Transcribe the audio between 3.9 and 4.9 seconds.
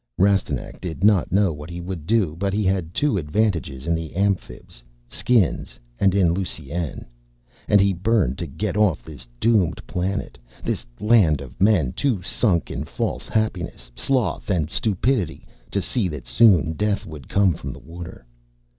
the Amphibs'